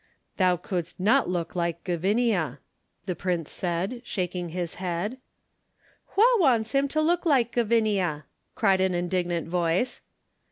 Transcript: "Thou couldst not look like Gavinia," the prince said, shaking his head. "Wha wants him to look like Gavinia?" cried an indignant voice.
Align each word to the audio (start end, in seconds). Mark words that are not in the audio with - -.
"Thou 0.37 0.57
couldst 0.57 0.99
not 0.99 1.29
look 1.29 1.55
like 1.55 1.83
Gavinia," 1.83 2.57
the 3.05 3.15
prince 3.15 3.51
said, 3.51 4.01
shaking 4.03 4.49
his 4.49 4.73
head. 4.81 5.19
"Wha 6.17 6.25
wants 6.39 6.71
him 6.71 6.87
to 6.87 7.01
look 7.03 7.23
like 7.23 7.51
Gavinia?" 7.51 8.23
cried 8.55 8.81
an 8.81 8.95
indignant 8.95 9.47
voice. 9.47 10.01